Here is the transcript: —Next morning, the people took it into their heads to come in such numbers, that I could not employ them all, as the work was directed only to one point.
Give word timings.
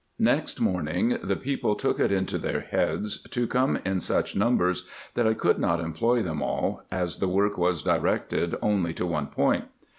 —Next 0.33 0.59
morning, 0.59 1.19
the 1.21 1.35
people 1.35 1.75
took 1.75 1.99
it 1.99 2.11
into 2.11 2.39
their 2.39 2.61
heads 2.61 3.21
to 3.29 3.45
come 3.45 3.77
in 3.85 3.99
such 3.99 4.35
numbers, 4.35 4.87
that 5.13 5.27
I 5.27 5.35
could 5.35 5.59
not 5.59 5.79
employ 5.79 6.23
them 6.23 6.41
all, 6.41 6.81
as 6.91 7.19
the 7.19 7.27
work 7.27 7.55
was 7.55 7.83
directed 7.83 8.55
only 8.63 8.95
to 8.95 9.05
one 9.05 9.27
point. 9.27 9.65